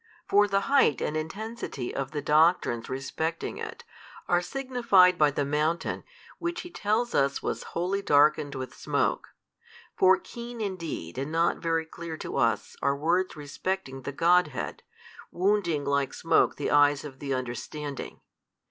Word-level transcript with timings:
For 0.27 0.47
the 0.47 0.61
height 0.61 0.99
and 0.99 1.15
intensity 1.15 1.93
of 1.93 2.09
the 2.09 2.23
doctrines 2.23 2.89
respecting 2.89 3.59
It, 3.59 3.83
are 4.27 4.41
signified 4.41 5.15
by 5.19 5.29
the 5.29 5.45
mountain, 5.45 6.03
which 6.39 6.61
he 6.61 6.71
tells 6.71 7.13
us 7.13 7.43
was 7.43 7.61
wholly 7.77 8.01
darkened 8.01 8.55
with 8.55 8.73
smoke. 8.73 9.35
For 9.95 10.17
keen 10.17 10.59
indeed 10.59 11.19
and 11.19 11.31
not 11.31 11.57
very 11.57 11.85
clear 11.85 12.17
to 12.17 12.37
us 12.37 12.75
are 12.81 12.97
words 12.97 13.35
respecting 13.35 14.01
the 14.01 14.11
Godhead, 14.11 14.81
wounding 15.31 15.85
like 15.85 16.15
smoke 16.15 16.55
the 16.55 16.71
eyes 16.71 17.05
of 17.05 17.19
the 17.19 17.35
understanding. 17.35 18.21